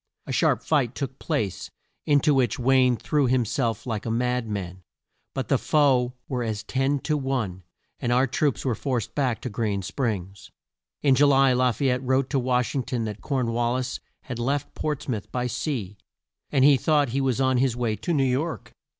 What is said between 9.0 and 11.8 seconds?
back to Green Springs. In Ju ly La